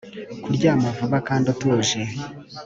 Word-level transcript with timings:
kuryama 0.43 0.87
vuba 0.97 1.17
kandi 1.27 1.45
utuje 1.53 1.99